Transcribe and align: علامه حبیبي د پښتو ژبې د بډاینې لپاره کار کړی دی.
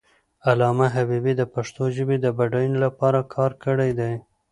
علامه 0.49 0.87
حبیبي 0.95 1.33
د 1.37 1.43
پښتو 1.53 1.83
ژبې 1.95 2.17
د 2.21 2.25
بډاینې 2.37 2.77
لپاره 2.85 3.19
کار 3.33 3.51
کړی 3.63 3.91
دی. 3.99 4.13